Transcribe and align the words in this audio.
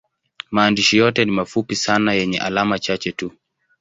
Maandishi 0.51 0.97
yote 0.97 1.25
ni 1.25 1.31
mafupi 1.31 1.75
sana 1.75 2.13
yenye 2.13 2.39
alama 2.39 2.79
chache 2.79 3.11
tu. 3.11 3.31